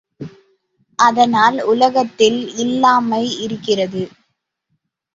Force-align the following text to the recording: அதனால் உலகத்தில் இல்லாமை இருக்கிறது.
அதனால் 0.99 1.59
உலகத்தில் 1.63 2.41
இல்லாமை 2.57 3.23
இருக்கிறது. 3.41 4.03